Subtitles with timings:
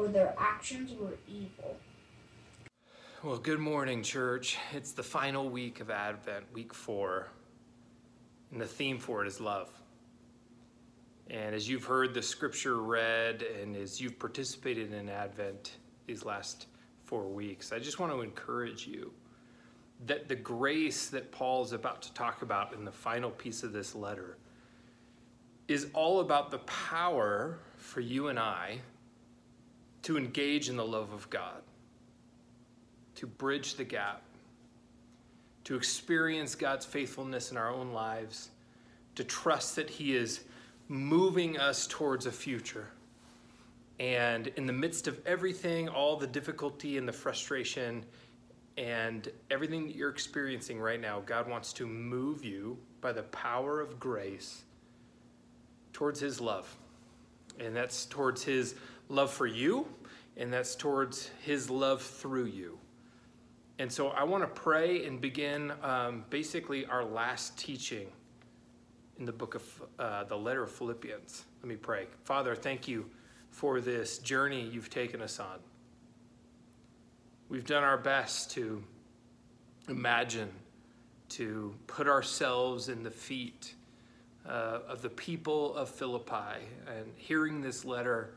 [0.00, 1.76] or their actions were evil.
[3.22, 4.56] Well, good morning, church.
[4.72, 7.28] It's the final week of Advent, week four,
[8.50, 9.68] and the theme for it is love.
[11.28, 15.76] And as you've heard the scripture read and as you've participated in Advent
[16.06, 16.68] these last
[17.04, 19.12] four weeks, I just want to encourage you
[20.06, 23.74] that the grace that Paul is about to talk about in the final piece of
[23.74, 24.38] this letter
[25.68, 28.80] is all about the power for you and I
[30.02, 31.62] to engage in the love of God
[33.20, 34.22] to bridge the gap,
[35.64, 38.48] to experience God's faithfulness in our own lives,
[39.14, 40.40] to trust that He is
[40.88, 42.88] moving us towards a future.
[43.98, 48.06] And in the midst of everything, all the difficulty and the frustration
[48.78, 53.82] and everything that you're experiencing right now, God wants to move you by the power
[53.82, 54.62] of grace
[55.92, 56.74] towards His love.
[57.58, 58.76] And that's towards His
[59.10, 59.86] love for you,
[60.36, 62.78] and that's towards His love through you.
[63.78, 68.08] And so I want to pray and begin um, basically our last teaching
[69.18, 71.44] in the book of uh, the letter of Philippians.
[71.62, 72.06] Let me pray.
[72.24, 73.06] Father, thank you
[73.50, 75.58] for this journey you've taken us on.
[77.48, 78.82] We've done our best to
[79.88, 80.50] imagine,
[81.30, 83.74] to put ourselves in the feet
[84.48, 88.34] uh, of the people of Philippi and hearing this letter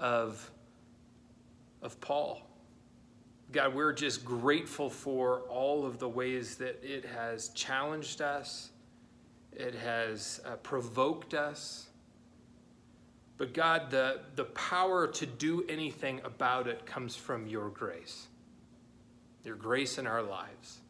[0.00, 0.50] of,
[1.82, 2.50] of Paul
[3.52, 8.70] God, we're just grateful for all of the ways that it has challenged us,
[9.52, 11.88] it has uh, provoked us.
[13.38, 18.28] But God, the, the power to do anything about it comes from your grace,
[19.44, 20.80] your grace in our lives,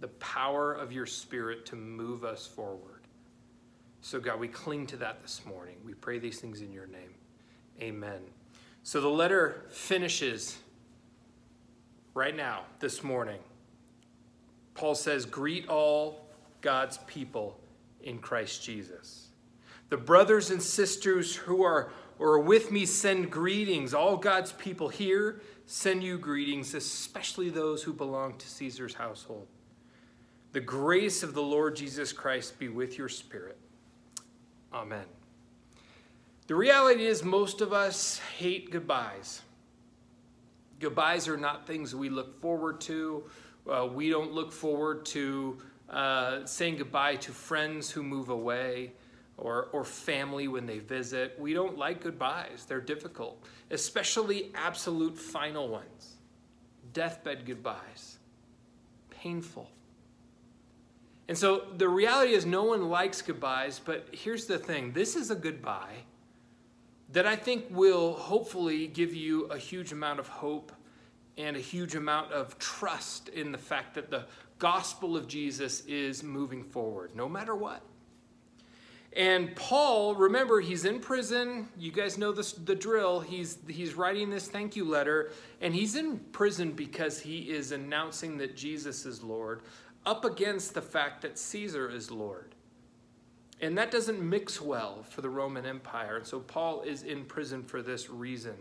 [0.00, 3.00] the power of your Spirit to move us forward.
[4.02, 5.76] So, God, we cling to that this morning.
[5.84, 7.14] We pray these things in your name.
[7.80, 8.20] Amen.
[8.82, 10.58] So the letter finishes
[12.14, 13.40] right now, this morning.
[14.74, 16.26] Paul says, Greet all
[16.60, 17.58] God's people
[18.02, 19.28] in Christ Jesus.
[19.88, 23.92] The brothers and sisters who are, are with me send greetings.
[23.92, 29.46] All God's people here send you greetings, especially those who belong to Caesar's household.
[30.52, 33.58] The grace of the Lord Jesus Christ be with your spirit.
[34.72, 35.04] Amen.
[36.50, 39.42] The reality is, most of us hate goodbyes.
[40.80, 43.22] Goodbyes are not things we look forward to.
[43.70, 48.90] Uh, we don't look forward to uh, saying goodbye to friends who move away
[49.36, 51.36] or, or family when they visit.
[51.38, 56.16] We don't like goodbyes, they're difficult, especially absolute final ones.
[56.92, 58.18] Deathbed goodbyes,
[59.08, 59.70] painful.
[61.28, 65.30] And so the reality is, no one likes goodbyes, but here's the thing this is
[65.30, 66.06] a goodbye
[67.12, 70.72] that I think will hopefully give you a huge amount of hope
[71.36, 74.26] and a huge amount of trust in the fact that the
[74.58, 77.82] gospel of Jesus is moving forward, no matter what.
[79.16, 81.68] And Paul, remember, he's in prison.
[81.76, 83.18] You guys know this, the drill.
[83.18, 88.38] He's, he's writing this thank you letter, and he's in prison because he is announcing
[88.38, 89.62] that Jesus is Lord,
[90.06, 92.54] up against the fact that Caesar is Lord.
[93.60, 96.16] And that doesn't mix well for the Roman Empire.
[96.16, 98.56] And so Paul is in prison for this reason.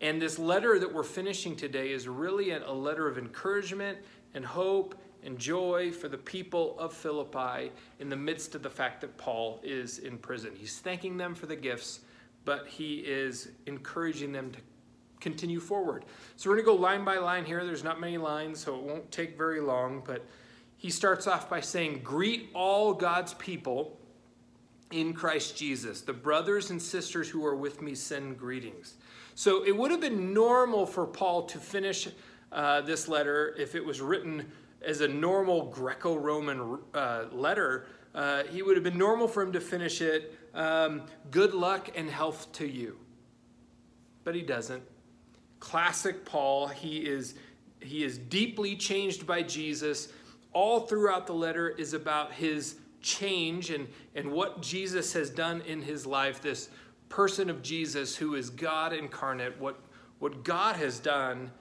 [0.00, 3.98] And this letter that we're finishing today is really a letter of encouragement
[4.34, 9.00] and hope and joy for the people of Philippi in the midst of the fact
[9.00, 10.52] that Paul is in prison.
[10.54, 12.00] He's thanking them for the gifts,
[12.44, 14.58] but he is encouraging them to
[15.20, 16.04] continue forward.
[16.36, 17.64] So we're going to go line by line here.
[17.64, 20.24] There's not many lines, so it won't take very long, but
[20.76, 23.98] he starts off by saying, Greet all God's people
[24.90, 26.00] in Christ Jesus.
[26.02, 28.94] The brothers and sisters who are with me send greetings.
[29.34, 32.08] So it would have been normal for Paul to finish
[32.52, 34.50] uh, this letter if it was written
[34.80, 37.86] as a normal Greco Roman uh, letter.
[38.14, 41.02] Uh, he would have been normal for him to finish it, um,
[41.32, 42.96] good luck and health to you.
[44.22, 44.82] But he doesn't.
[45.58, 47.34] Classic Paul, he is,
[47.80, 50.12] he is deeply changed by Jesus.
[50.52, 55.82] All throughout the letter is about his change and, and what Jesus has done in
[55.82, 56.70] his life, this
[57.10, 59.78] person of Jesus who is God incarnate, what,
[60.18, 61.52] what God has done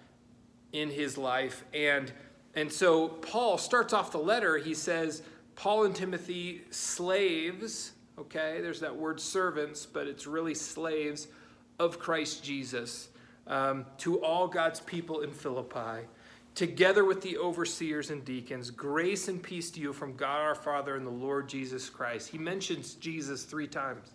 [0.72, 1.66] in his life.
[1.74, 2.12] And,
[2.56, 5.22] and so Paul starts off the letter, he says,
[5.56, 11.28] Paul and Timothy, slaves, okay, there's that word servants, but it's really slaves
[11.78, 13.10] of Christ Jesus,
[13.48, 16.08] um, to all God's people in Philippi
[16.56, 20.96] together with the overseers and deacons, grace and peace to you from God our Father
[20.96, 22.30] and the Lord Jesus Christ.
[22.30, 24.12] He mentions Jesus three times.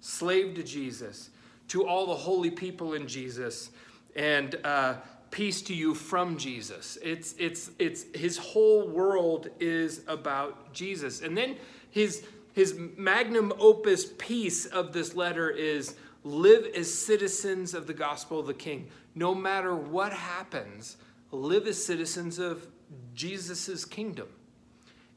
[0.00, 1.30] Slave to Jesus,
[1.68, 3.70] to all the holy people in Jesus,
[4.14, 4.94] and uh,
[5.30, 6.98] peace to you from Jesus.
[7.02, 11.22] It's, it's, it's, his whole world is about Jesus.
[11.22, 11.56] And then
[11.90, 18.38] his, his magnum opus piece of this letter is live as citizens of the gospel
[18.38, 18.88] of the king.
[19.14, 20.96] No matter what happens,
[21.30, 22.66] live as citizens of
[23.14, 24.28] Jesus' kingdom.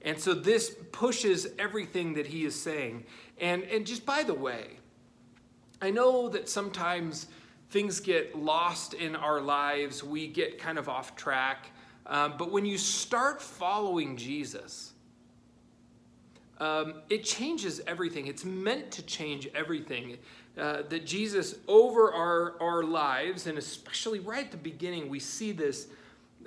[0.01, 3.05] And so this pushes everything that he is saying.
[3.39, 4.77] And, and just by the way,
[5.81, 7.27] I know that sometimes
[7.69, 11.67] things get lost in our lives, we get kind of off track.
[12.05, 14.93] Um, but when you start following Jesus,
[16.59, 18.27] um, it changes everything.
[18.27, 20.17] It's meant to change everything.
[20.57, 25.51] Uh, that Jesus, over our, our lives, and especially right at the beginning, we see
[25.51, 25.87] this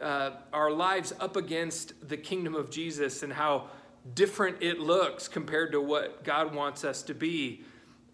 [0.01, 3.69] uh, our lives up against the kingdom of Jesus and how
[4.15, 7.63] different it looks compared to what God wants us to be.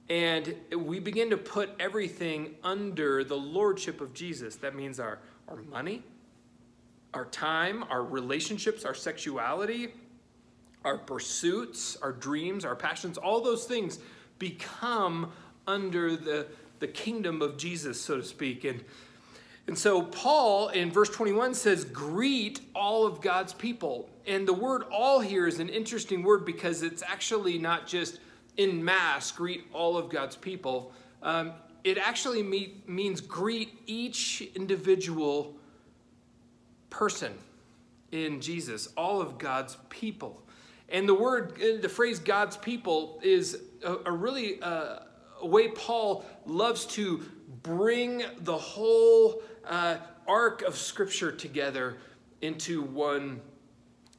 [0.09, 4.56] And we begin to put everything under the lordship of Jesus.
[4.56, 6.03] That means our, our money,
[7.15, 9.94] our time, our relationships, our sexuality,
[10.85, 13.99] our pursuits, our dreams, our passions, all those things
[14.38, 15.31] become
[15.67, 16.47] under the,
[16.79, 18.65] the kingdom of Jesus, so to speak.
[18.65, 18.85] And
[19.71, 24.11] and so Paul in verse 21 says, Greet all of God's people.
[24.27, 28.19] And the word all here is an interesting word because it's actually not just
[28.57, 30.93] in mass, greet all of God's people.
[31.23, 31.53] Um,
[31.85, 35.55] it actually me- means greet each individual
[36.91, 37.33] person
[38.11, 40.43] in Jesus, all of God's people.
[40.89, 44.97] And the word, the phrase God's people is a, a really uh,
[45.41, 47.25] a way Paul loves to
[47.63, 49.97] bring the whole uh,
[50.27, 51.99] arc of Scripture together
[52.43, 53.41] into one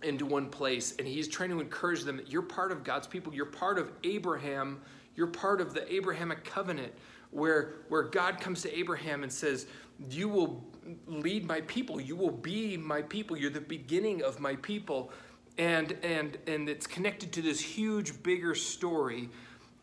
[0.03, 0.95] into one place.
[0.97, 3.33] And he's trying to encourage them that you're part of God's people.
[3.33, 4.81] You're part of Abraham.
[5.15, 6.93] You're part of the Abrahamic covenant
[7.31, 9.67] where where God comes to Abraham and says
[10.09, 10.63] you will
[11.07, 12.01] lead my people.
[12.01, 13.37] You will be my people.
[13.37, 15.11] You're the beginning of my people.
[15.57, 19.29] And and and it's connected to this huge bigger story.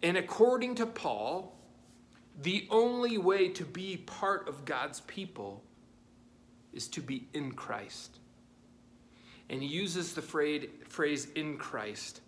[0.02, 1.57] And according to Paul
[2.40, 5.62] the only way to be part of God's people
[6.72, 8.18] is to be in Christ.
[9.50, 12.20] And he uses the phrase in Christ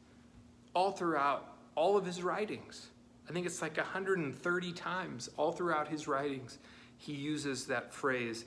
[0.74, 2.88] all throughout all of his writings.
[3.28, 6.58] I think it's like 130 times all throughout his writings,
[6.96, 8.44] he uses that phrase.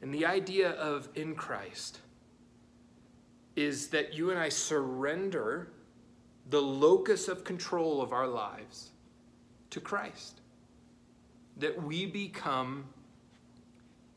[0.00, 2.00] And the idea of in Christ
[3.56, 5.68] is that you and I surrender
[6.48, 8.90] the locus of control of our lives
[9.70, 10.40] to Christ
[11.58, 12.84] that we become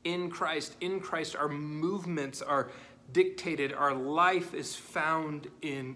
[0.03, 0.75] in Christ.
[0.81, 2.69] In Christ, our movements are
[3.13, 5.95] dictated, our life is found in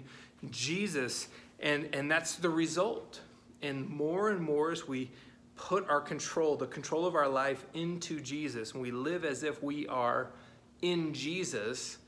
[0.50, 1.28] Jesus,
[1.60, 3.22] and, and that's the result.
[3.62, 5.12] And more and more as we
[5.56, 9.62] put our control, the control of our life into Jesus, and we live as if
[9.62, 10.32] we are
[10.82, 12.00] in Jesus,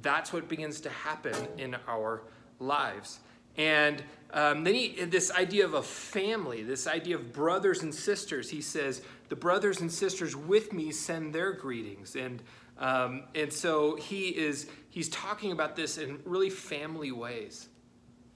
[0.00, 2.22] that's what begins to happen in our
[2.58, 3.20] lives.
[3.56, 8.50] And um, then he, this idea of a family, this idea of brothers and sisters,
[8.50, 12.16] he says, the brothers and sisters with me send their greetings.
[12.16, 12.42] And,
[12.78, 17.68] um, and so he is, he's talking about this in really family ways.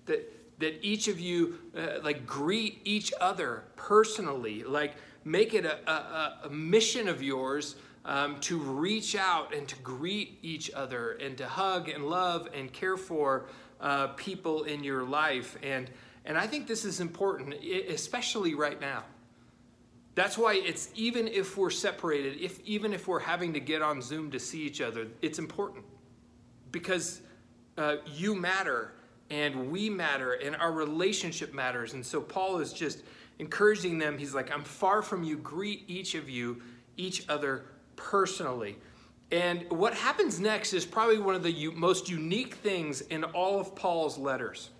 [0.07, 4.63] That, that each of you, uh, like, greet each other personally.
[4.63, 4.95] Like,
[5.25, 10.39] make it a, a, a mission of yours um, to reach out and to greet
[10.43, 13.47] each other and to hug and love and care for
[13.81, 15.57] uh, people in your life.
[15.63, 15.91] And,
[16.25, 17.55] and I think this is important,
[17.89, 19.05] especially right now.
[20.15, 24.03] That's why it's even if we're separated, if even if we're having to get on
[24.03, 25.85] Zoom to see each other, it's important
[26.73, 27.23] because
[27.79, 28.93] uh, you matter
[29.31, 31.95] and we matter and our relationship matters.
[31.95, 33.03] And so Paul is just
[33.39, 34.19] encouraging them.
[34.19, 35.37] He's like, I'm far from you.
[35.39, 36.61] Greet each of you,
[36.97, 37.65] each other
[37.97, 38.77] personally.
[39.33, 43.77] And what happens next is probably one of the most unique things in all of
[43.77, 44.71] Paul's letters.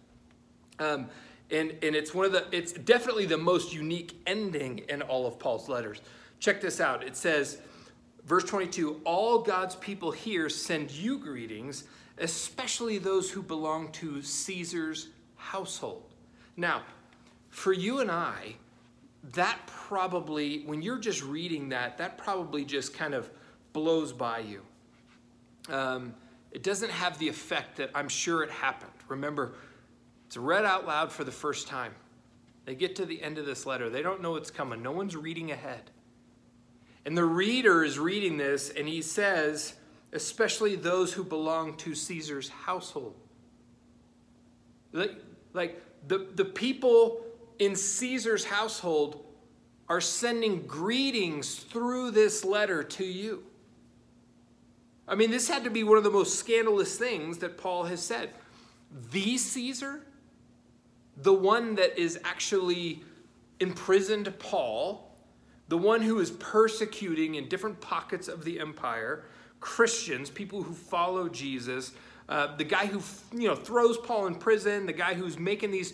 [0.79, 1.09] Um,
[1.51, 5.39] and, and it's one of the it's definitely the most unique ending in all of
[5.39, 6.01] Paul's letters.
[6.39, 7.05] Check this out.
[7.05, 7.59] It says,
[8.25, 11.85] verse 22, all God's people here send you greetings,
[12.19, 16.05] especially those who belong to Caesar's household.
[16.57, 16.83] Now,
[17.51, 18.55] for you and I,
[19.33, 23.31] that probably, when you're just reading that, that probably just kind of
[23.73, 24.63] blows by you.
[25.69, 26.15] Um,
[26.51, 28.91] it doesn't have the effect that I'm sure it happened.
[29.09, 29.53] Remember,
[30.27, 31.95] it's read out loud for the first time.
[32.65, 33.89] They get to the end of this letter.
[33.89, 34.83] They don't know what's coming.
[34.83, 35.91] No one's reading ahead.
[37.05, 39.75] And the reader is reading this, and he says,
[40.13, 43.15] especially those who belong to Caesar's household.
[44.93, 45.17] Like,
[45.53, 47.25] like the, the people
[47.59, 49.25] in Caesar's household
[49.89, 53.45] are sending greetings through this letter to you.
[55.11, 58.01] I mean, this had to be one of the most scandalous things that Paul has
[58.01, 58.31] said.
[59.11, 60.07] The Caesar,
[61.17, 63.03] the one that is actually
[63.59, 65.17] imprisoned Paul,
[65.67, 69.25] the one who is persecuting in different pockets of the empire
[69.59, 71.93] Christians, people who follow Jesus,
[72.29, 73.03] uh, the guy who
[73.37, 75.93] you know throws Paul in prison, the guy who's making these,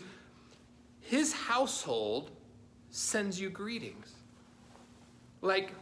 [1.00, 2.30] his household
[2.90, 4.12] sends you greetings.
[5.40, 5.73] Like,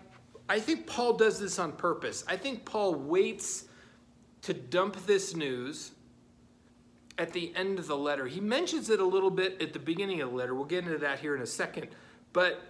[0.48, 2.24] I think Paul does this on purpose.
[2.28, 3.64] I think Paul waits
[4.42, 5.92] to dump this news
[7.16, 8.26] at the end of the letter.
[8.26, 10.54] He mentions it a little bit at the beginning of the letter.
[10.54, 11.88] We'll get into that here in a second.
[12.32, 12.60] But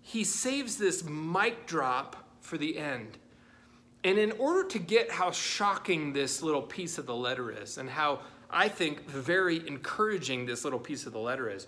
[0.00, 3.18] he saves this mic drop for the end.
[4.04, 7.88] And in order to get how shocking this little piece of the letter is and
[7.88, 11.66] how I think very encouraging this little piece of the letter is,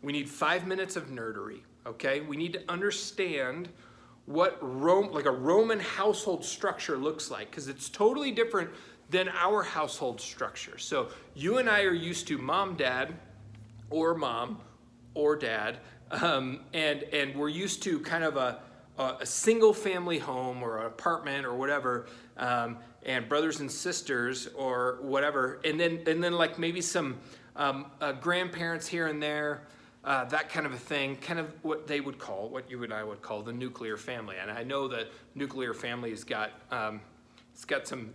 [0.00, 2.20] we need five minutes of nerdery, okay?
[2.20, 3.68] We need to understand
[4.26, 8.70] what Rome, like a Roman household structure looks like, because it's totally different
[9.10, 10.78] than our household structure.
[10.78, 13.14] So you and I are used to mom, dad,
[13.90, 14.60] or mom,
[15.14, 15.78] or dad,
[16.10, 18.60] um, and and we're used to kind of a
[18.98, 24.98] a single family home or an apartment or whatever, um, and brothers and sisters or
[25.00, 27.18] whatever, and then and then like maybe some
[27.56, 29.62] um, uh, grandparents here and there
[30.04, 32.92] uh, that kind of a thing, kind of what they would call, what you and
[32.92, 34.36] I would call the nuclear family.
[34.40, 37.00] And I know the nuclear family has got, um,
[37.52, 38.12] it's got some,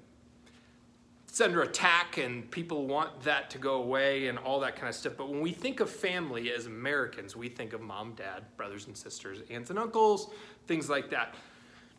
[1.29, 4.95] it's under attack and people want that to go away and all that kind of
[4.95, 5.13] stuff.
[5.17, 8.97] But when we think of family as Americans, we think of mom, dad, brothers and
[8.97, 10.29] sisters, aunts and uncles,
[10.67, 11.35] things like that.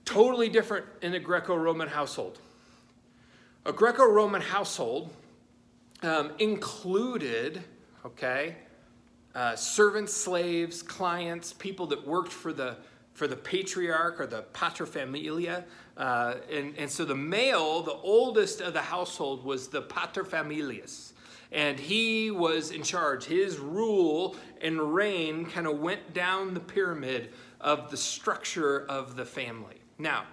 [0.05, 2.41] Totally different in a Greco-Roman household.
[3.65, 5.11] A Greco-Roman household
[6.03, 7.63] um, included,
[8.05, 8.57] okay,
[9.39, 12.77] uh, servants, slaves, clients, people that worked for the
[13.15, 15.65] for the patriarch or the paterfamilia.
[15.97, 21.13] Uh, and, and so the male, the oldest of the household, was the paterfamilias.
[21.51, 23.25] And he was in charge.
[23.25, 27.31] His rule and reign kind of went down the pyramid
[27.61, 29.81] of the structure of the family.
[29.99, 30.25] Now,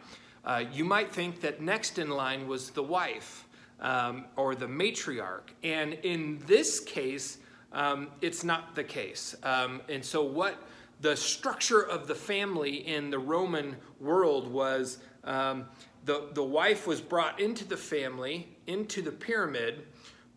[0.43, 3.47] uh, you might think that next in line was the wife
[3.79, 5.49] um, or the matriarch.
[5.63, 7.39] And in this case,
[7.75, 9.35] um, it's not the case.
[9.43, 10.55] Um, and so, what
[11.01, 15.65] the structure of the family in the Roman world was um,
[16.05, 19.85] the, the wife was brought into the family, into the pyramid,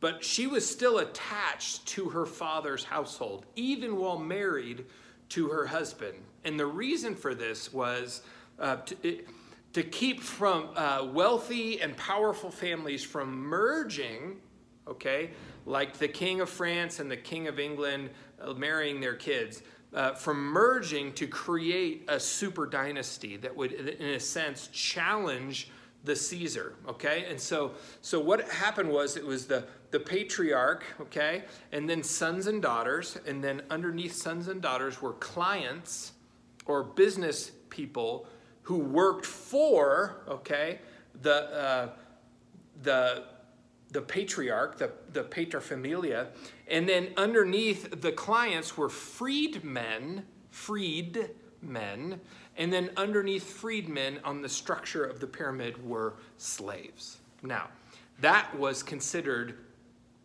[0.00, 4.86] but she was still attached to her father's household, even while married
[5.30, 6.18] to her husband.
[6.44, 8.22] And the reason for this was
[8.58, 9.28] uh, to, it,
[9.74, 14.40] to keep from uh, wealthy and powerful families from merging,
[14.86, 15.30] okay,
[15.68, 18.10] like the King of France and the King of England
[18.40, 19.62] uh, marrying their kids,
[19.94, 25.70] uh, from merging to create a super dynasty that would, in a sense, challenge
[26.04, 27.26] the Caesar, okay?
[27.28, 32.46] And so, so what happened was it was the, the patriarch, okay, and then sons
[32.46, 36.12] and daughters, and then underneath sons and daughters were clients
[36.66, 38.26] or business people
[38.62, 40.78] who worked for, okay,
[41.22, 41.88] the, uh,
[42.82, 43.24] the
[43.90, 46.28] the patriarch, the, the paterfamilia,
[46.68, 52.20] and then underneath the clients were freedmen, freedmen,
[52.56, 57.18] and then underneath freedmen on the structure of the pyramid were slaves.
[57.42, 57.68] Now,
[58.20, 59.58] that was considered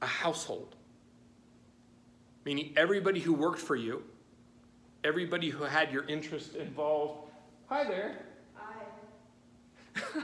[0.02, 0.76] a household,
[2.44, 4.04] meaning everybody who worked for you,
[5.04, 7.30] everybody who had your interest involved.
[7.68, 8.26] Hi there.
[8.56, 8.74] Hi.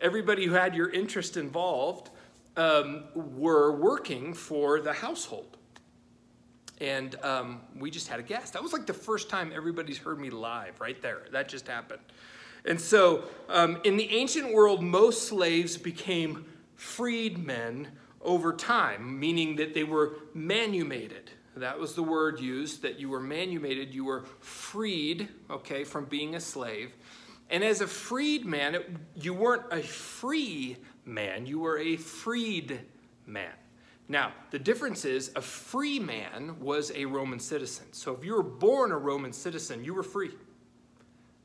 [0.00, 2.10] everybody who had your interest involved
[2.58, 5.56] um, were working for the household.
[6.80, 8.52] And um, we just had a guest.
[8.52, 11.22] That was like the first time everybody's heard me live right there.
[11.32, 12.02] That just happened.
[12.64, 17.88] And so um, in the ancient world, most slaves became freedmen
[18.20, 21.30] over time, meaning that they were manumated.
[21.56, 26.34] That was the word used, that you were manumated, you were freed, okay, from being
[26.34, 26.92] a slave.
[27.50, 30.76] And as a freedman, you weren't a free
[31.08, 32.80] man, you were a freed
[33.26, 33.52] man.
[34.08, 37.86] Now, the difference is a free man was a Roman citizen.
[37.92, 40.30] So if you were born a Roman citizen, you were free.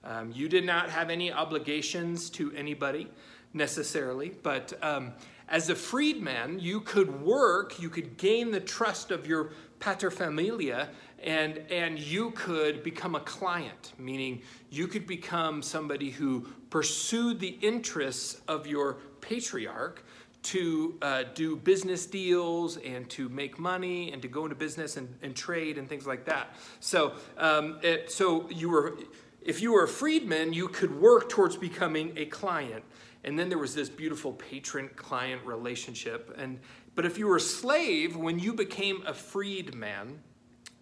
[0.03, 3.10] Um, you did not have any obligations to anybody
[3.53, 5.13] necessarily, but um,
[5.48, 10.88] as a freedman, you could work, you could gain the trust of your paterfamilia,
[11.22, 17.58] and, and you could become a client, meaning you could become somebody who pursued the
[17.62, 20.03] interests of your patriarch
[20.44, 25.08] to uh, do business deals and to make money and to go into business and,
[25.22, 26.56] and trade and things like that.
[26.82, 28.98] So, um, it, so you were,
[29.42, 32.84] if you were a freedman, you could work towards becoming a client.
[33.24, 36.36] And then there was this beautiful patron client relationship.
[36.38, 36.60] And,
[36.94, 40.20] but if you were a slave, when you became a freedman,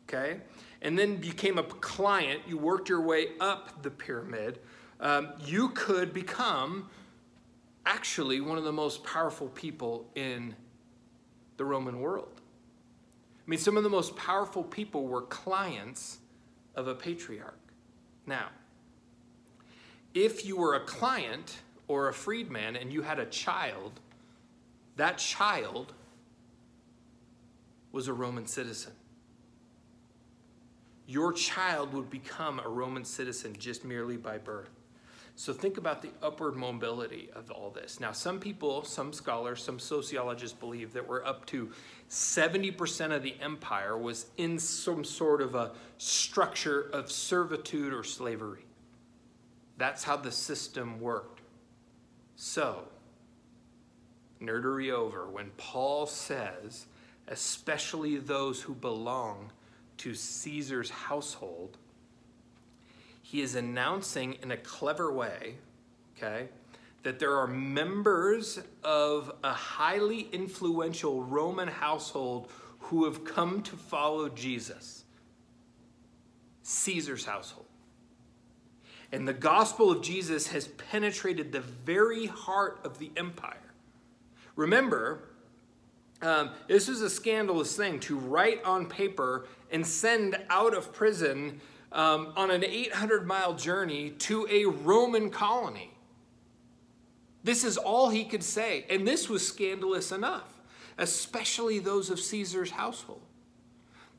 [0.10, 0.40] okay,
[0.82, 4.60] and then became a client, you worked your way up the pyramid,
[5.00, 6.90] um, you could become
[7.86, 10.56] actually one of the most powerful people in
[11.58, 12.42] the Roman world.
[13.46, 16.20] I mean, some of the most powerful people were clients
[16.76, 17.60] of a patriarch.
[18.26, 18.48] Now,
[20.14, 21.58] if you were a client
[21.88, 24.00] or a freedman and you had a child,
[24.96, 25.94] that child
[27.92, 28.94] was a Roman citizen.
[31.08, 34.70] Your child would become a Roman citizen just merely by birth.
[35.36, 38.00] So think about the upward mobility of all this.
[38.00, 41.72] Now, some people, some scholars, some sociologists believe that we're up to
[42.10, 48.66] 70% of the empire was in some sort of a structure of servitude or slavery.
[49.78, 51.42] That's how the system worked.
[52.36, 52.84] So,
[54.42, 56.86] nerdery over, when Paul says,
[57.28, 59.52] especially those who belong
[59.98, 61.78] to Caesar's household,
[63.32, 65.56] he is announcing in a clever way,
[66.18, 66.50] okay,
[67.04, 74.28] that there are members of a highly influential Roman household who have come to follow
[74.28, 75.06] Jesus.
[76.64, 77.68] Caesar's household.
[79.14, 83.72] And the gospel of Jesus has penetrated the very heart of the empire.
[84.58, 85.30] Remember,
[86.22, 91.62] um, this is a scandalous thing to write on paper and send out of prison
[91.92, 95.92] um, on an 800 mile journey to a Roman colony.
[97.44, 98.86] This is all he could say.
[98.90, 100.62] And this was scandalous enough,
[100.98, 103.22] especially those of Caesar's household.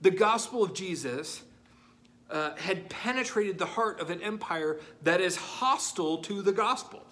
[0.01, 1.43] The gospel of Jesus
[2.31, 7.07] uh, had penetrated the heart of an empire that is hostile to the gospel.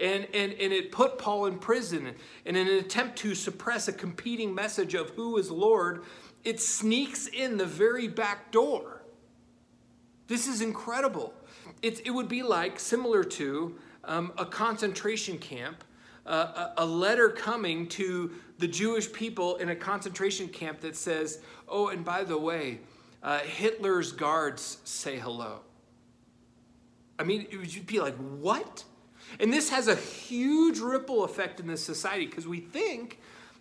[0.00, 2.14] And, and, and it put Paul in prison.
[2.44, 6.04] And in an attempt to suppress a competing message of who is Lord,
[6.44, 8.97] it sneaks in the very back door
[10.28, 11.34] this is incredible.
[11.82, 15.84] It, it would be like, similar to um, a concentration camp,
[16.26, 21.40] uh, a, a letter coming to the Jewish people in a concentration camp that says,
[21.68, 22.80] oh, and by the way,
[23.22, 25.60] uh, Hitler's guards say hello.
[27.18, 28.84] I mean, it would be like, what?
[29.40, 33.18] And this has a huge ripple effect in this society because we think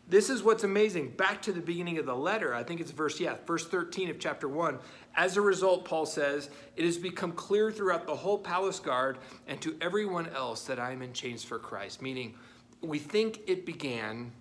[0.09, 1.09] this is what's amazing.
[1.11, 4.19] Back to the beginning of the letter, I think it's verse, yeah, verse 13 of
[4.19, 4.79] chapter 1.
[5.15, 9.17] As a result, Paul says, it has become clear throughout the whole palace guard
[9.47, 12.01] and to everyone else that I am in chains for Christ.
[12.01, 12.35] Meaning,
[12.81, 14.31] we think it began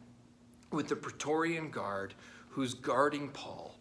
[0.70, 2.14] with the Praetorian Guard
[2.50, 3.74] who's guarding Paul.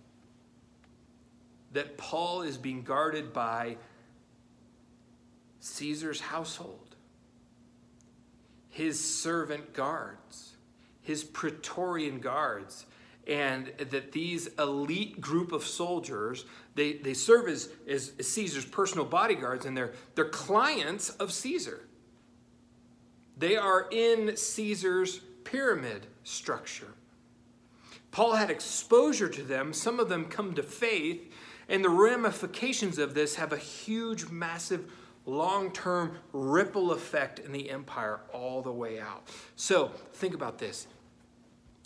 [1.74, 3.78] That Paul is being guarded by
[5.60, 6.96] Caesar's household,
[8.70, 10.55] his servant guards
[11.06, 12.86] his Praetorian guards,
[13.28, 19.66] and that these elite group of soldiers, they, they serve as, as Caesar's personal bodyguards,
[19.66, 21.82] and they're, they're clients of Caesar.
[23.38, 26.94] They are in Caesar's pyramid structure.
[28.12, 29.74] Paul had exposure to them.
[29.74, 31.32] Some of them come to faith,
[31.68, 34.90] and the ramifications of this have a huge, massive
[35.26, 39.28] long term ripple effect in the empire all the way out.
[39.56, 40.88] So think about this.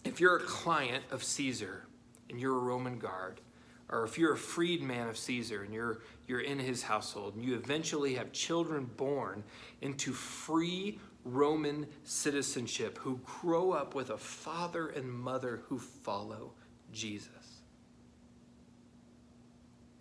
[0.03, 1.85] If you're a client of Caesar
[2.29, 3.41] and you're a Roman guard,
[3.89, 7.55] or if you're a freedman of Caesar and you're, you're in his household, and you
[7.55, 9.43] eventually have children born
[9.81, 16.53] into free Roman citizenship who grow up with a father and mother who follow
[16.93, 17.29] Jesus.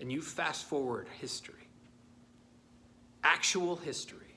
[0.01, 1.69] And you fast forward history
[3.29, 4.28] actual history.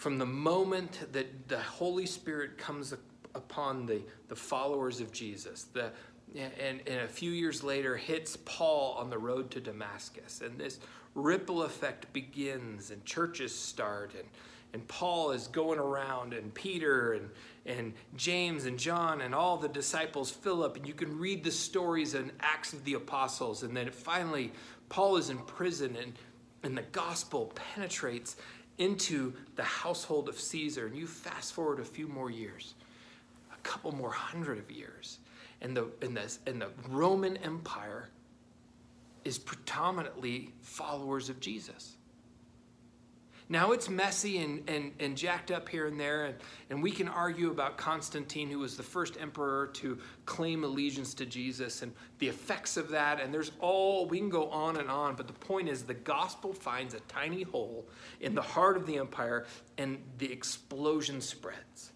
[0.00, 2.94] From the moment that the Holy Spirit comes
[3.34, 5.92] upon the, the followers of Jesus, the,
[6.34, 10.40] and, and a few years later hits Paul on the road to Damascus.
[10.40, 10.80] And this
[11.14, 14.26] ripple effect begins, and churches start, and,
[14.72, 17.28] and Paul is going around, and Peter and,
[17.66, 22.14] and James and John and all the disciples up, and you can read the stories
[22.14, 23.64] in Acts of the Apostles.
[23.64, 24.50] And then finally,
[24.88, 26.14] Paul is in prison, and
[26.62, 28.36] and the gospel penetrates
[28.80, 30.86] into the household of Caesar.
[30.86, 32.74] And you fast forward a few more years,
[33.52, 35.18] a couple more hundred of years,
[35.60, 38.08] and the, and the, and the Roman Empire
[39.24, 41.96] is predominantly followers of Jesus.
[43.50, 46.36] Now it's messy and, and, and jacked up here and there, and,
[46.70, 51.26] and we can argue about Constantine, who was the first emperor to claim allegiance to
[51.26, 53.20] Jesus, and the effects of that.
[53.20, 56.52] And there's all, we can go on and on, but the point is the gospel
[56.52, 57.88] finds a tiny hole
[58.20, 59.46] in the heart of the empire,
[59.78, 61.90] and the explosion spreads.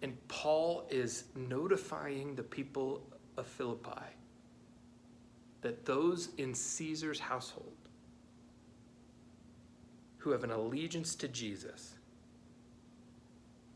[0.00, 3.02] And Paul is notifying the people
[3.36, 3.90] of Philippi
[5.60, 7.74] that those in Caesar's household
[10.18, 11.94] who have an allegiance to Jesus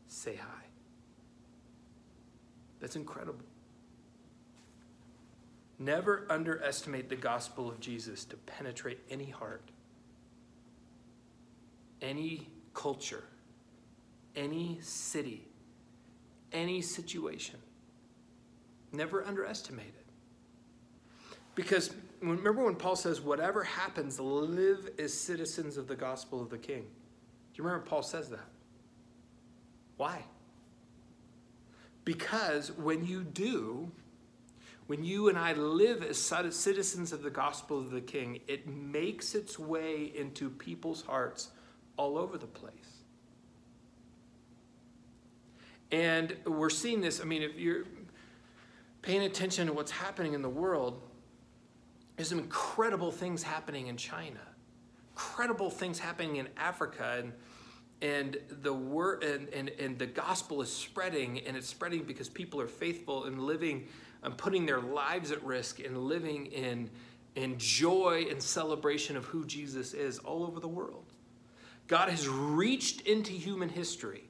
[0.08, 0.62] say hi.
[2.80, 3.44] That's incredible.
[5.78, 9.70] Never underestimate the gospel of Jesus to penetrate any heart,
[12.00, 13.24] any culture,
[14.36, 15.48] any city,
[16.52, 17.58] any situation.
[18.92, 20.06] Never underestimate it.
[21.54, 26.58] Because remember when Paul says, whatever happens, live as citizens of the gospel of the
[26.58, 26.82] king.
[26.82, 28.48] Do you remember Paul says that?
[29.96, 30.22] Why?
[32.04, 33.90] Because when you do,
[34.86, 39.34] when you and I live as citizens of the gospel of the king, it makes
[39.34, 41.50] its way into people's hearts
[41.96, 42.72] all over the place.
[45.92, 47.84] And we're seeing this, I mean, if you're
[49.02, 51.00] paying attention to what's happening in the world,
[52.22, 54.38] there's some incredible things happening in China,
[55.10, 57.32] incredible things happening in Africa, and
[58.00, 62.60] and the word and, and, and the gospel is spreading, and it's spreading because people
[62.60, 63.88] are faithful and living
[64.22, 66.88] and putting their lives at risk and living in
[67.34, 71.06] in joy and celebration of who Jesus is all over the world.
[71.88, 74.22] God has reached into human history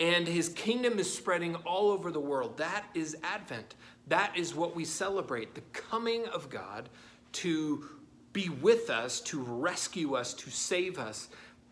[0.00, 2.56] and his kingdom is spreading all over the world.
[2.58, 3.76] That is Advent.
[4.08, 6.88] That is what we celebrate the coming of God
[7.32, 7.88] to
[8.32, 11.28] be with us, to rescue us, to save us.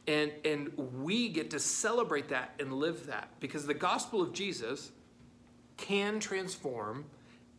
[0.06, 4.92] And, and we get to celebrate that and live that because the gospel of Jesus
[5.76, 7.04] can transform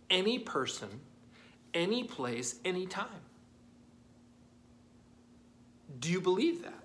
[0.09, 0.89] any person,
[1.73, 3.07] any place, any time.
[5.99, 6.82] Do you believe that?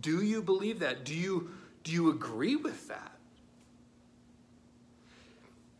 [0.00, 1.04] Do you believe that?
[1.04, 1.50] Do you,
[1.82, 3.12] do you agree with that?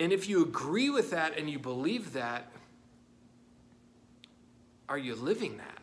[0.00, 2.50] And if you agree with that and you believe that,
[4.88, 5.82] are you living that?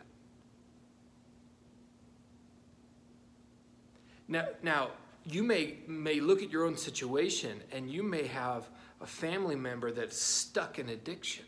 [4.26, 4.90] Now, now
[5.24, 8.68] you may, may look at your own situation and you may have
[9.00, 11.44] a family member that's stuck in addiction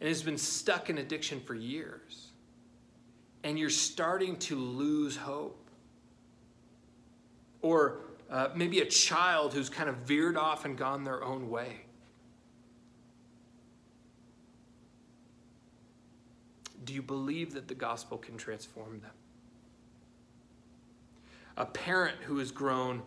[0.00, 2.23] and has been stuck in addiction for years.
[3.44, 5.60] And you're starting to lose hope.
[7.62, 7.98] Or
[8.30, 11.82] uh, maybe a child who's kind of veered off and gone their own way.
[16.84, 19.10] Do you believe that the gospel can transform them?
[21.56, 23.02] A parent who has grown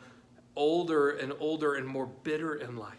[0.55, 2.93] older and older and more bitter in life.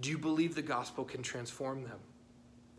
[0.00, 1.98] Do you believe the gospel can transform them?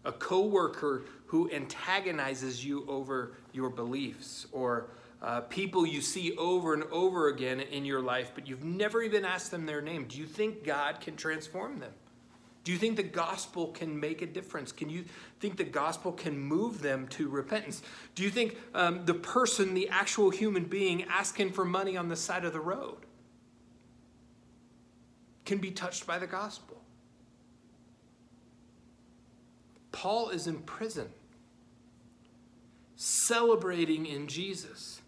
[0.06, 4.88] A coworker who antagonizes you over your beliefs or
[5.22, 9.24] uh, people you see over and over again in your life, but you've never even
[9.24, 10.06] asked them their name.
[10.06, 11.94] Do you think God can transform them?
[12.64, 14.72] Do you think the gospel can make a difference?
[14.72, 15.06] Can you
[15.40, 17.82] think the gospel can move them to repentance?
[18.14, 22.16] Do you think um, the person, the actual human being asking for money on the
[22.16, 22.98] side of the road,
[25.46, 26.81] can be touched by the gospel?
[29.92, 31.10] Paul is in prison,
[32.96, 35.02] celebrating in Jesus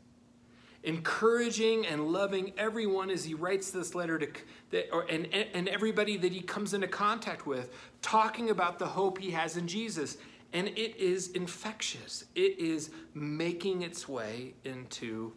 [0.84, 4.28] encouraging and loving everyone as he writes this letter to
[4.72, 9.18] that, or, and, and everybody that he comes into contact with, talking about the hope
[9.18, 10.18] he has in Jesus.
[10.52, 12.26] And it is infectious.
[12.36, 15.34] It is making its way into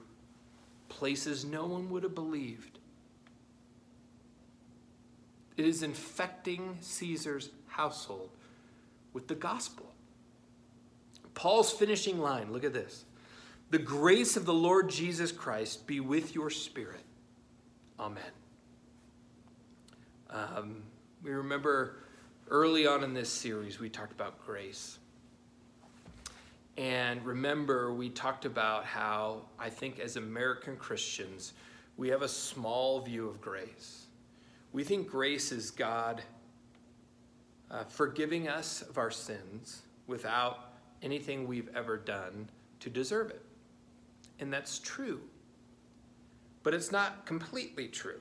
[0.88, 2.78] places no one would have believed.
[5.56, 8.30] It is infecting Caesar's household
[9.16, 9.90] with the gospel.
[11.32, 13.06] Paul's finishing line, look at this.
[13.70, 17.00] The grace of the Lord Jesus Christ be with your spirit.
[17.98, 18.22] Amen.
[20.28, 20.82] Um,
[21.24, 21.96] we remember
[22.50, 24.98] early on in this series, we talked about grace.
[26.76, 31.54] And remember, we talked about how I think as American Christians,
[31.96, 34.08] we have a small view of grace.
[34.74, 36.22] We think grace is God
[37.70, 42.48] uh, forgiving us of our sins without anything we've ever done
[42.80, 43.42] to deserve it.
[44.38, 45.20] And that's true.
[46.62, 48.20] But it's not completely true.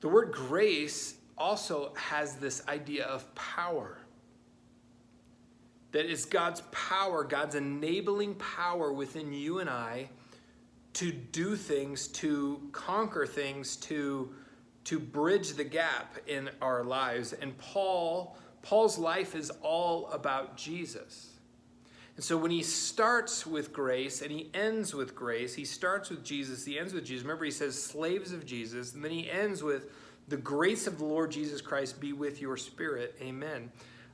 [0.00, 3.98] The word grace also has this idea of power.
[5.92, 10.08] That is God's power, God's enabling power within you and I
[10.94, 14.34] to do things, to conquer things, to,
[14.84, 17.32] to bridge the gap in our lives.
[17.32, 21.28] And Paul, Paul's life is all about Jesus.
[22.16, 26.22] And so when he starts with grace and he ends with grace, he starts with
[26.22, 27.24] Jesus, he ends with Jesus.
[27.24, 29.88] Remember, he says, slaves of Jesus, and then he ends with,
[30.28, 33.16] the grace of the Lord Jesus Christ be with your spirit.
[33.20, 33.70] Amen.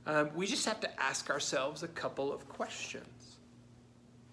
[0.06, 3.36] Um, we just have to ask ourselves a couple of questions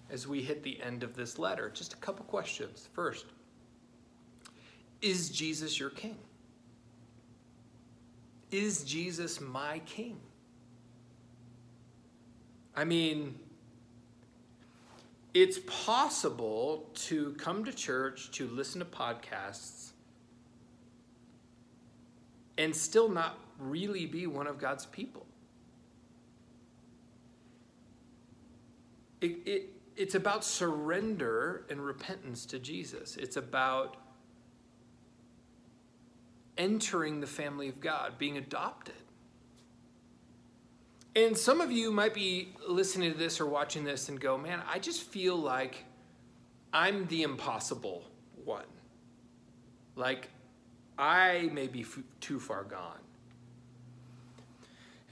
[0.10, 1.70] as we hit the end of this letter.
[1.70, 2.88] Just a couple questions.
[2.94, 3.26] First,
[5.02, 6.18] is Jesus your king?
[8.52, 10.20] Is Jesus my king?
[12.76, 13.40] I mean,
[15.34, 19.92] it's possible to come to church, to listen to podcasts,
[22.58, 25.26] and still not really be one of God's people.
[29.22, 33.18] It, it, it's about surrender and repentance to Jesus.
[33.18, 33.98] It's about
[36.58, 38.96] entering the family of God, being adopted.
[41.16, 44.62] And some of you might be listening to this or watching this and go, man,
[44.70, 45.86] I just feel like
[46.74, 48.04] I'm the impossible
[48.44, 48.66] one.
[49.96, 50.30] Like,
[50.98, 53.00] I may be f- too far gone.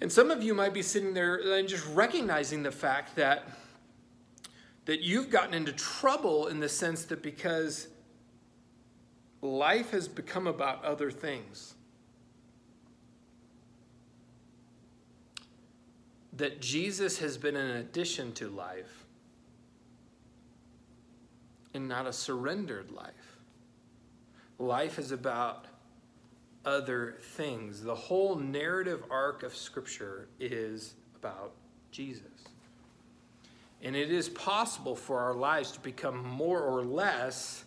[0.02, 3.48] And some of you might be sitting there and just recognizing the fact that
[4.86, 7.88] that you've gotten into trouble in the sense that because
[9.44, 11.76] life has become about other things
[16.38, 19.06] that Jesus has been an addition to life
[21.74, 23.38] and not a surrendered life.
[24.60, 25.66] Life is about
[26.66, 27.84] other things.
[27.84, 31.52] The whole narrative arc of Scripture is about
[31.92, 32.24] Jesus.
[33.82, 37.66] And it is possible for our lives to become more or less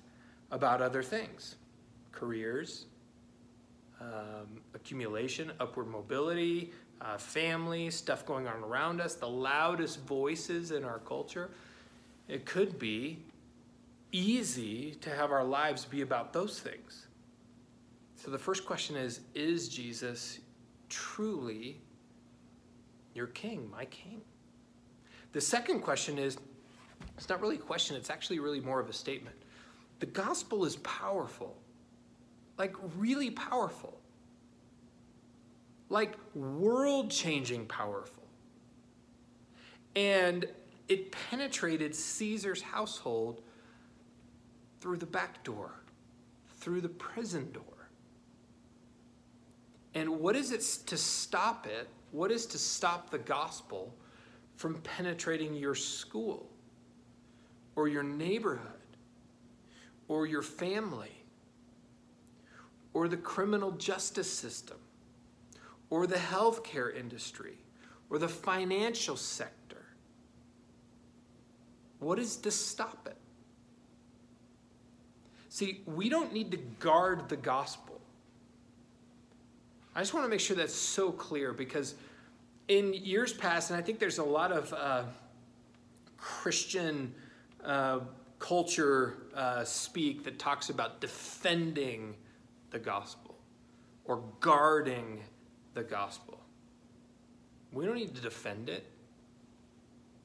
[0.51, 1.57] about other things
[2.17, 2.87] careers,
[4.01, 10.83] um, accumulation, upward mobility, uh, family, stuff going on around us, the loudest voices in
[10.85, 11.51] our culture.
[12.27, 13.19] It could be
[14.13, 17.07] easy to have our lives be about those things.
[18.17, 20.41] So the first question is Is Jesus
[20.89, 21.79] truly
[23.15, 24.23] your king, my king?
[25.33, 26.39] The second question is
[27.17, 29.37] it's not really a question, it's actually really more of a statement.
[30.01, 31.57] The gospel is powerful,
[32.59, 33.99] like really powerful
[35.89, 38.25] like world changing powerful.
[39.95, 40.47] And
[40.89, 43.43] it penetrated Caesar's household
[44.81, 45.73] through the back door,
[46.59, 47.63] through the prison door.
[49.95, 51.89] And what is it to stop it?
[52.13, 53.95] What is to stop the gospel
[54.57, 56.49] from penetrating your school
[57.75, 58.71] or your neighborhood
[60.09, 61.16] or your family
[62.97, 64.79] or the criminal justice system?
[65.91, 67.59] or the healthcare industry
[68.11, 69.85] or the financial sector?
[71.99, 73.17] What is to stop it?
[75.49, 78.01] See, we don't need to guard the gospel.
[79.95, 81.95] I just want to make sure that's so clear because
[82.69, 85.05] in years past, and I think there's a lot of uh,
[86.19, 87.15] Christian
[87.65, 88.01] uh,
[88.39, 92.15] culture uh, speak that talks about defending
[92.71, 93.37] the gospel
[94.05, 95.21] or guarding
[95.75, 96.41] the gospel.
[97.73, 98.85] We don't need to defend it.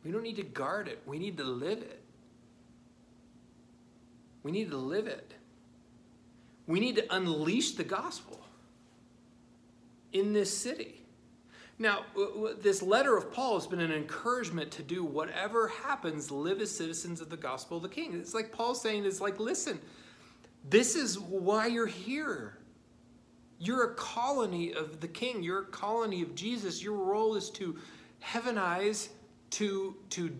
[0.03, 1.01] We don't need to guard it.
[1.05, 2.01] We need to live it.
[4.43, 5.33] We need to live it.
[6.67, 8.39] We need to unleash the gospel
[10.13, 11.01] in this city.
[11.77, 12.05] Now,
[12.61, 17.21] this letter of Paul has been an encouragement to do whatever happens, live as citizens
[17.21, 18.13] of the gospel of the king.
[18.13, 19.79] It's like Paul saying, it's like, listen,
[20.69, 22.57] this is why you're here.
[23.59, 25.43] You're a colony of the King.
[25.43, 26.81] You're a colony of Jesus.
[26.81, 27.77] Your role is to
[28.23, 29.09] heavenize,
[29.51, 30.35] to, to,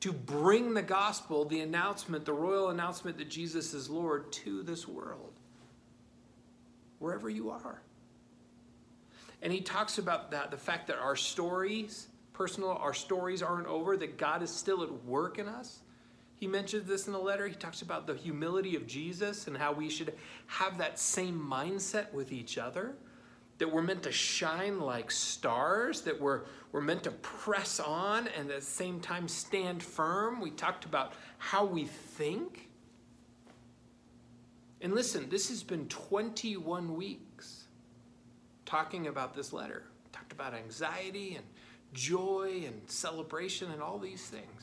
[0.00, 4.86] to bring the gospel, the announcement, the royal announcement that Jesus is Lord to this
[4.86, 5.32] world,
[6.98, 7.80] wherever you are.
[9.42, 13.96] And he talks about that, the fact that our stories, personal, our stories aren't over,
[13.96, 15.80] that God is still at work in us.
[16.38, 17.48] He mentions this in the letter.
[17.48, 20.14] He talks about the humility of Jesus and how we should
[20.46, 22.94] have that same mindset with each other.
[23.58, 28.48] That we're meant to shine like stars, that we're, we're meant to press on and
[28.50, 30.40] at the same time stand firm.
[30.40, 32.68] We talked about how we think.
[34.80, 37.64] And listen, this has been 21 weeks
[38.64, 39.82] talking about this letter.
[40.12, 41.44] Talked about anxiety and
[41.94, 44.57] joy and celebration and all these things.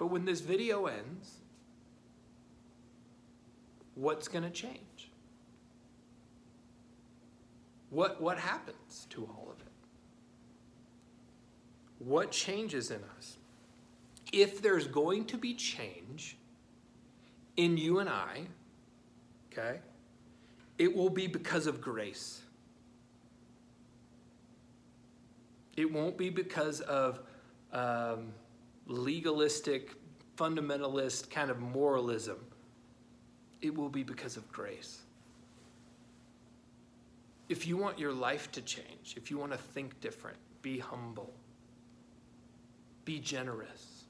[0.00, 1.40] But when this video ends,
[3.94, 5.10] what's going to change?
[7.90, 9.66] What, what happens to all of it?
[11.98, 13.36] What changes in us?
[14.32, 16.38] If there's going to be change
[17.58, 18.46] in you and I,
[19.52, 19.80] okay,
[20.78, 22.40] it will be because of grace.
[25.76, 27.20] It won't be because of
[27.70, 28.32] um,
[28.86, 29.94] legalistic,
[30.36, 32.38] fundamentalist kind of moralism.
[33.60, 35.02] It will be because of grace.
[37.48, 41.32] If you want your life to change, if you want to think different, be humble,
[43.04, 44.04] be generous,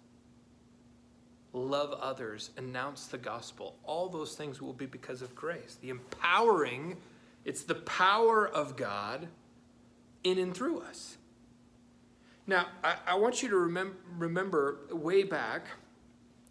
[1.52, 3.76] love others, announce the gospel.
[3.84, 5.78] All those things will be because of grace.
[5.80, 6.96] The empowering,
[7.44, 9.26] it's the power of God
[10.22, 11.16] in and through us.
[12.50, 15.68] Now, I, I want you to remem- remember way back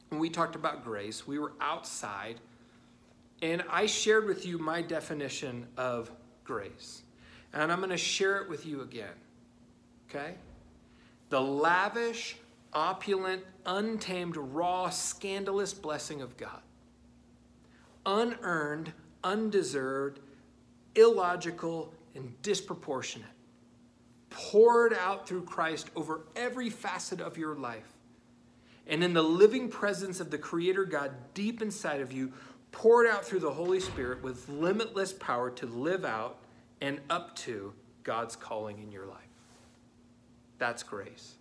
[0.08, 2.40] when we talked about grace, we were outside,
[3.42, 6.10] and I shared with you my definition of
[6.46, 7.02] grace.
[7.52, 9.14] And I'm going to share it with you again.
[10.10, 10.36] Okay?
[11.28, 12.38] The lavish,
[12.72, 16.62] opulent, untamed, raw, scandalous blessing of God.
[18.06, 20.22] Unearned, undeserved,
[20.96, 23.28] illogical, and disproportionate.
[24.30, 27.94] Poured out through Christ over every facet of your life.
[28.88, 32.34] And in the living presence of the Creator God deep inside of you,
[32.72, 36.38] poured out through the Holy Spirit with limitless power to live out
[36.82, 39.18] and up to God's calling in your life.
[40.58, 41.36] That's grace.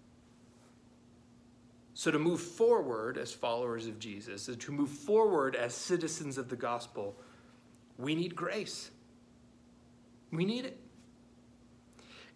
[1.94, 6.55] So, to move forward as followers of Jesus, to move forward as citizens of the
[6.55, 7.16] gospel,
[7.98, 8.90] we need grace.
[10.31, 10.79] We need it.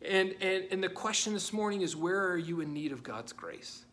[0.09, 3.33] And, and, and the question this morning is where are you in need of God's
[3.33, 3.85] grace?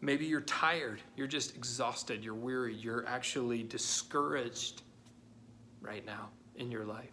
[0.00, 4.82] Maybe you're tired, you're just exhausted, you're weary, you're actually discouraged
[5.80, 7.10] right now in your life.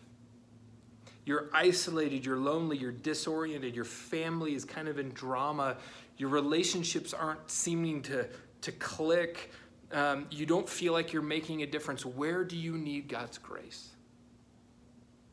[1.25, 5.77] You're isolated, you're lonely, you're disoriented, your family is kind of in drama,
[6.17, 8.27] your relationships aren't seeming to,
[8.61, 9.51] to click,
[9.93, 12.05] um, you don't feel like you're making a difference.
[12.05, 13.89] Where do you need God's grace?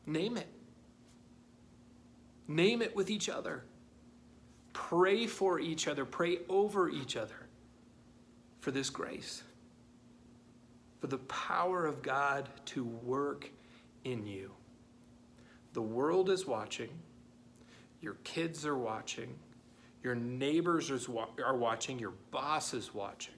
[0.05, 0.47] Name it.
[2.55, 3.63] Name it with each other.
[4.73, 7.47] Pray for each other, pray over each other
[8.61, 9.43] for this grace,
[10.99, 13.49] for the power of God to work
[14.05, 14.51] in you.
[15.73, 16.89] The world is watching,
[17.99, 19.35] your kids are watching,
[20.03, 23.35] your neighbors are watching, your boss is watching.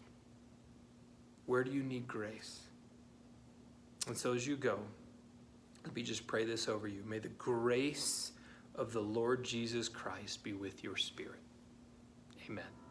[1.46, 2.60] Where do you need grace?
[4.08, 4.80] And so as you go,
[5.84, 7.04] let me just pray this over you.
[7.08, 8.33] May the grace
[8.76, 11.40] of the Lord Jesus Christ be with your spirit.
[12.50, 12.83] Amen.